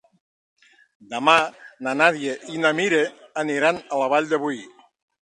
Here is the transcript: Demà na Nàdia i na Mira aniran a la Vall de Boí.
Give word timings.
Demà 1.11 1.35
na 1.87 1.93
Nàdia 1.99 2.33
i 2.55 2.63
na 2.63 2.71
Mira 2.79 3.03
aniran 3.43 3.81
a 3.83 4.01
la 4.05 4.09
Vall 4.15 4.31
de 4.33 4.41
Boí. 4.47 4.59